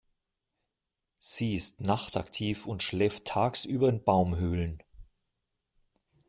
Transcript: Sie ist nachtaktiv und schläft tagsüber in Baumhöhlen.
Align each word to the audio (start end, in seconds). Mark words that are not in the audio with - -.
Sie 1.19 1.53
ist 1.53 1.79
nachtaktiv 1.81 2.65
und 2.65 2.81
schläft 2.81 3.25
tagsüber 3.27 3.87
in 3.89 4.03
Baumhöhlen. 4.03 4.81